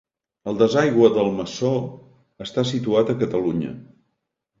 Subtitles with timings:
[0.51, 3.75] El desaigüe d'Almassor està situat a Catalunya.